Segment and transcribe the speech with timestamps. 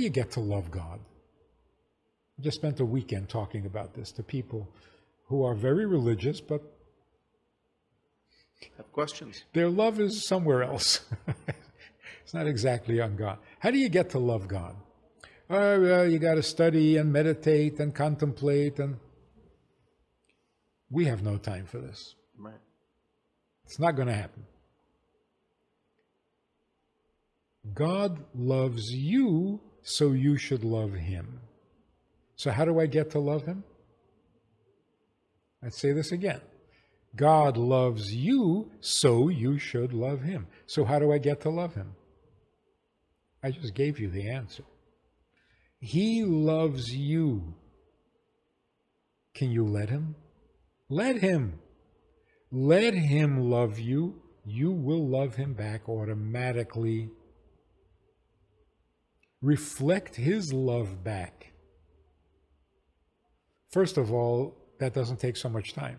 [0.00, 0.98] do you get to love God?
[2.38, 4.66] I just spent a weekend talking about this to people
[5.26, 6.62] who are very religious, but
[8.78, 9.44] have questions.
[9.52, 11.00] Their love is somewhere else.
[12.24, 13.38] it's not exactly on God.
[13.58, 14.74] How do you get to love God?
[15.50, 18.96] Oh, well, you got to study and meditate and contemplate, and
[20.90, 22.14] we have no time for this.
[22.38, 22.54] Right.
[23.66, 24.46] It's not going to happen.
[27.74, 31.40] God loves you, so you should love him.
[32.36, 33.64] So, how do I get to love him?
[35.62, 36.40] I'd say this again.
[37.16, 40.46] God loves you, so you should love him.
[40.66, 41.94] So, how do I get to love him?
[43.42, 44.64] I just gave you the answer.
[45.80, 47.54] He loves you.
[49.34, 50.14] Can you let him?
[50.88, 51.58] Let him.
[52.52, 54.20] Let him love you.
[54.44, 57.10] You will love him back automatically.
[59.42, 61.52] Reflect his love back.
[63.70, 65.98] First of all, that doesn't take so much time.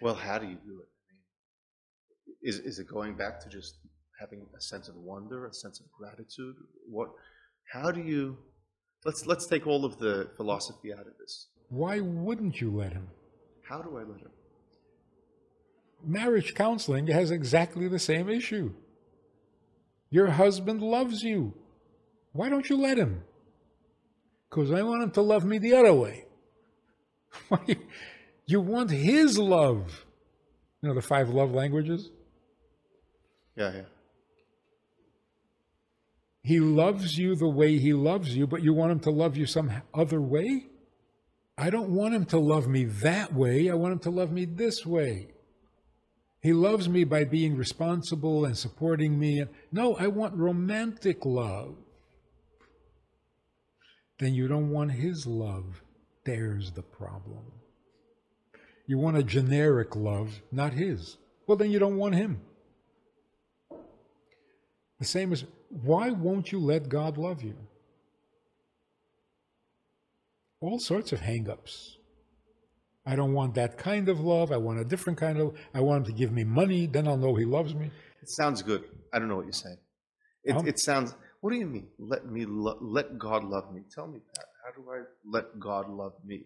[0.00, 0.88] Well, how do you do it?
[0.88, 3.76] I mean, is is it going back to just
[4.18, 6.56] having a sense of wonder, a sense of gratitude?
[6.88, 7.10] What?
[7.72, 8.36] How do you?
[9.04, 11.48] Let's let's take all of the philosophy out of this.
[11.68, 13.08] Why wouldn't you let him?
[13.62, 14.30] How do I let him?
[16.04, 18.72] Marriage counseling has exactly the same issue.
[20.10, 21.54] Your husband loves you.
[22.32, 23.22] Why don't you let him?
[24.48, 26.24] Because I want him to love me the other way.
[28.50, 30.04] You want his love.
[30.82, 32.10] You know the five love languages?
[33.54, 33.82] Yeah, yeah.
[36.42, 39.46] He loves you the way he loves you, but you want him to love you
[39.46, 40.66] some other way?
[41.56, 43.70] I don't want him to love me that way.
[43.70, 45.28] I want him to love me this way.
[46.42, 49.44] He loves me by being responsible and supporting me.
[49.70, 51.76] No, I want romantic love.
[54.20, 55.82] Then you don't want his love.
[56.24, 57.42] There's the problem.
[58.86, 61.16] You want a generic love, not his.
[61.46, 62.40] Well, then you don't want him.
[64.98, 67.56] The same as why won't you let God love you?
[70.60, 71.96] All sorts of hangups.
[73.06, 74.52] I don't want that kind of love.
[74.52, 75.56] I want a different kind of.
[75.72, 76.86] I want him to give me money.
[76.86, 77.90] Then I'll know he loves me.
[78.20, 78.84] It sounds good.
[79.14, 79.78] I don't know what you're saying.
[80.44, 81.14] It, um, it sounds.
[81.40, 81.88] What do you mean?
[81.98, 83.82] Let me lo- let God love me.
[83.94, 84.46] Tell me that.
[84.64, 86.44] How do I let God love me?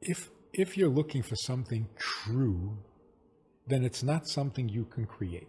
[0.00, 2.78] If if you're looking for something true,
[3.66, 5.48] then it's not something you can create.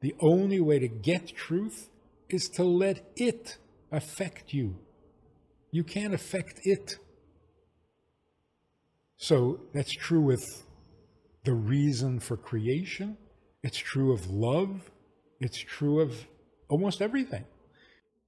[0.00, 1.88] The only way to get truth
[2.28, 3.58] is to let it
[3.90, 4.76] affect you.
[5.70, 6.96] You can't affect it.
[9.16, 10.44] So that's true with
[11.44, 13.16] the reason for creation,
[13.62, 14.90] it's true of love,
[15.40, 16.26] it's true of
[16.70, 17.44] almost everything.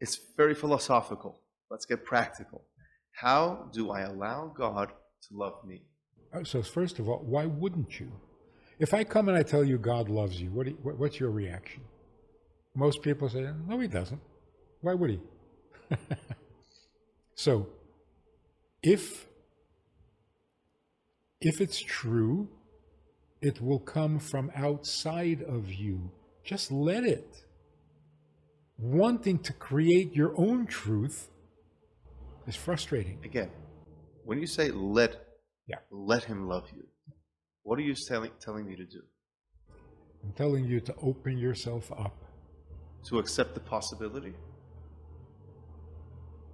[0.00, 1.38] It's very philosophical.
[1.70, 2.62] Let's get practical.
[3.12, 5.82] How do I allow God to love me?
[6.34, 8.10] Uh, so, first of all, why wouldn't you?
[8.78, 11.82] If I come and I tell you God loves you, what you, what's your reaction?
[12.74, 14.20] Most people say, no, he doesn't.
[14.80, 15.20] Why would he?
[17.34, 17.68] so,
[18.82, 19.26] if
[21.40, 22.48] if it's true,
[23.40, 26.10] it will come from outside of you.
[26.44, 27.44] Just let it.
[28.82, 31.30] Wanting to create your own truth
[32.48, 33.20] is frustrating.
[33.24, 33.48] Again,
[34.24, 35.24] when you say let
[35.68, 35.76] yeah.
[35.92, 36.82] let him love you,
[37.62, 39.00] what are you telling telling me to do?
[40.24, 42.24] I'm telling you to open yourself up.
[43.04, 44.34] To accept the possibility?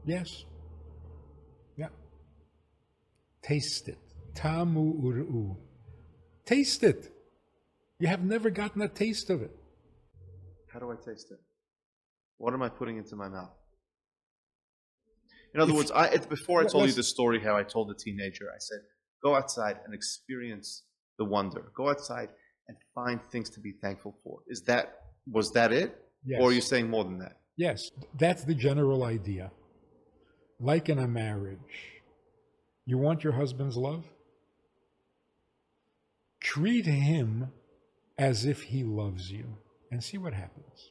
[0.05, 0.45] Yes.
[1.79, 1.89] Yeah.
[3.43, 3.99] Taste it.
[4.35, 5.57] Tamu uru.
[6.45, 7.11] Taste it.
[7.99, 9.57] You have never gotten a taste of it.
[10.71, 11.41] How do I taste it?
[12.39, 13.51] What am I putting into my mouth?
[15.55, 17.95] In other if, words, I, before I told you the story how I told the
[17.95, 18.79] teenager, I said,
[19.23, 20.85] go outside and experience
[21.19, 21.73] the wonder.
[21.75, 22.29] Go outside
[22.69, 24.41] and find things to be thankful for.
[24.47, 25.01] Is that
[25.31, 25.97] was that it?
[26.25, 26.41] Yes.
[26.41, 27.37] Or are you saying more than that?
[27.57, 29.51] Yes, that's the general idea.
[30.61, 32.03] Like in a marriage,
[32.85, 34.05] you want your husband's love?
[36.41, 37.53] Treat him
[38.17, 39.59] as if he loves you
[39.91, 40.91] and see what happens.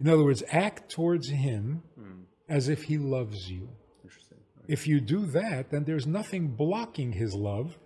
[0.00, 3.70] In other words, act towards him hmm as if he loves you.
[4.02, 4.38] Interesting.
[4.68, 7.78] If you do that, then there's nothing blocking his love.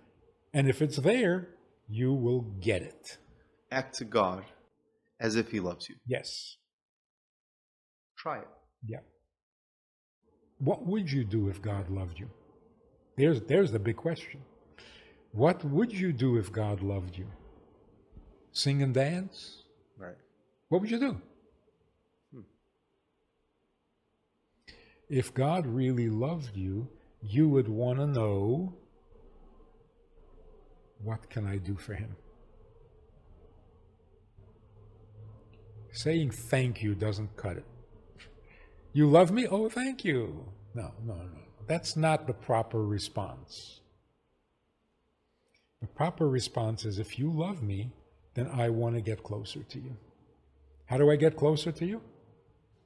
[0.53, 1.47] And if it's there,
[1.87, 3.17] you will get it.
[3.71, 4.43] Act to God
[5.19, 5.95] as if he loves you.
[6.05, 6.57] Yes.
[8.17, 8.47] Try it.
[8.85, 8.99] Yeah.
[10.57, 12.29] What would you do if God loved you?
[13.17, 14.41] There's, there's the big question.
[15.31, 17.27] What would you do if God loved you?
[18.51, 19.63] Sing and dance?
[19.97, 20.17] Right.
[20.69, 21.21] What would you do?
[25.09, 26.87] If God really loved you,
[27.21, 28.73] you would want to know
[31.03, 32.15] what can I do for him?
[35.91, 37.65] Saying thank you doesn't cut it.
[38.93, 39.47] You love me?
[39.47, 40.45] Oh, thank you.
[40.73, 41.39] No, no, no.
[41.67, 43.81] That's not the proper response.
[45.81, 47.91] The proper response is if you love me,
[48.33, 49.95] then I want to get closer to you.
[50.85, 52.01] How do I get closer to you?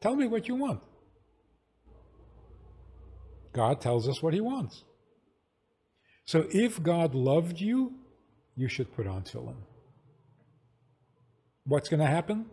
[0.01, 0.81] Tell me what you want.
[3.53, 4.83] God tells us what he wants.
[6.25, 7.93] So if God loved you,
[8.55, 9.55] you should put on tefillin.
[11.65, 12.47] What's going to happen?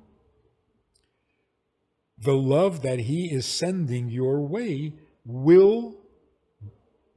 [2.19, 4.93] The love that he is sending your way
[5.25, 5.97] will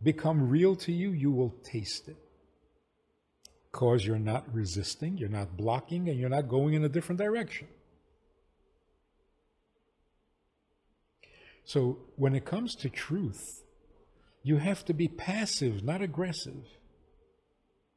[0.02, 1.12] become real to you.
[1.12, 2.18] You will taste it.
[3.72, 7.68] Because you're not resisting, you're not blocking, and you're not going in a different direction.
[11.66, 13.63] So when it comes to truth,
[14.44, 16.68] you have to be passive, not aggressive.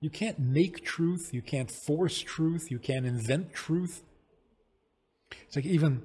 [0.01, 4.05] You can't make truth, you can't force truth, you can't invent truth.
[5.47, 6.03] It's like even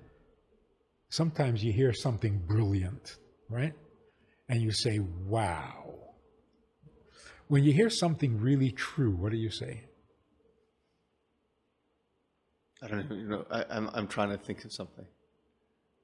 [1.10, 3.18] sometimes you hear something brilliant,
[3.50, 3.74] right?
[4.50, 5.94] And you say, wow.
[7.48, 9.84] When you hear something really true, what do you say?
[12.82, 13.16] I don't know.
[13.16, 15.06] You know, I, I'm I'm trying to think of something.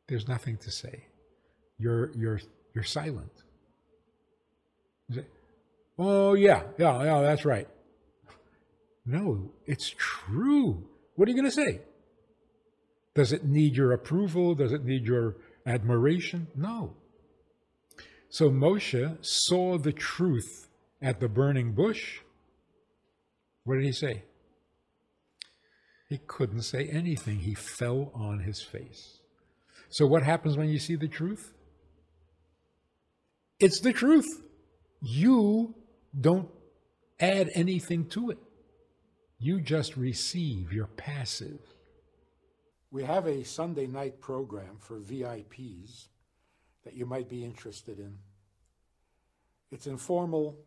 [0.07, 1.05] There's nothing to say.
[1.79, 2.39] You're you're
[2.75, 3.31] you're silent.
[5.99, 7.67] Oh yeah, yeah, yeah, that's right.
[9.05, 10.83] No, it's true.
[11.15, 11.81] What are you going to say?
[13.15, 14.53] Does it need your approval?
[14.53, 16.47] Does it need your admiration?
[16.55, 16.93] No.
[18.29, 20.67] So Moshe saw the truth
[21.01, 22.19] at the burning bush.
[23.63, 24.23] What did he say?
[26.09, 27.39] He couldn't say anything.
[27.39, 29.19] He fell on his face.
[29.89, 31.53] So, what happens when you see the truth?
[33.59, 34.27] It's the truth.
[35.09, 35.73] You
[36.19, 36.49] don't
[37.17, 38.39] add anything to it.
[39.39, 41.61] You just receive, you're passive.
[42.91, 46.09] We have a Sunday night program for VIPs
[46.83, 48.17] that you might be interested in.
[49.71, 50.57] It's informal,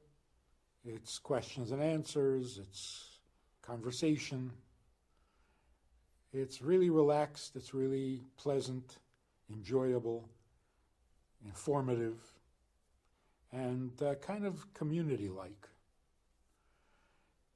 [0.86, 3.18] it's questions and answers, it's
[3.60, 4.52] conversation.
[6.32, 9.00] It's really relaxed, it's really pleasant,
[9.52, 10.30] enjoyable,
[11.44, 12.16] informative,
[13.52, 15.68] and uh, kind of community like.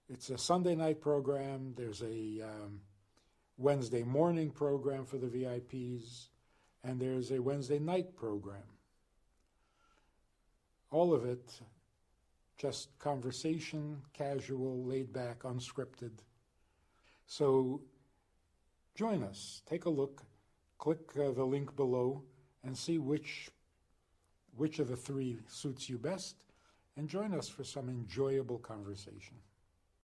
[0.09, 1.75] It's a Sunday night program.
[1.77, 2.81] There's a um,
[3.57, 6.27] Wednesday morning program for the VIPs,
[6.83, 8.63] and there's a Wednesday night program.
[10.91, 11.61] All of it
[12.57, 16.13] just conversation, casual, laid back, unscripted.
[17.27, 17.81] So
[18.95, 19.63] join us.
[19.67, 20.23] Take a look.
[20.79, 22.23] Click uh, the link below
[22.63, 23.51] and see which
[24.57, 26.37] which of the three suits you best
[26.97, 29.37] and join us for some enjoyable conversation.